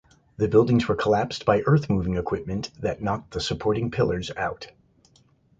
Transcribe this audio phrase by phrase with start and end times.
[0.37, 4.69] The buildings were collapsed by earthmoving equipment that knocked the supporting pillars out.